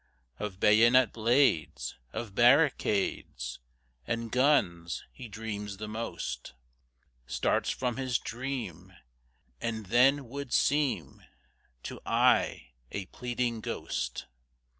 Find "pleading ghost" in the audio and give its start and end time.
13.11-14.25